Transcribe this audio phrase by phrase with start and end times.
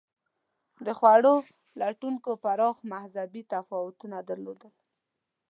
[0.85, 1.35] د خوړو
[1.81, 4.71] لټونکو پراخ مذهبي تفاوتونه درلودل.